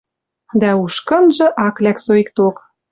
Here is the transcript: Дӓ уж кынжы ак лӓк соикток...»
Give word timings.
Дӓ 0.61 0.71
уж 0.83 0.95
кынжы 1.07 1.47
ак 1.67 1.75
лӓк 1.83 1.97
соикток...» 2.05 2.55